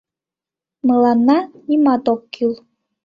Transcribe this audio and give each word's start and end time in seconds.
Мыланна 0.87 1.37
нимат 1.67 2.05
ок 2.13 2.21
кӱл. 2.33 2.53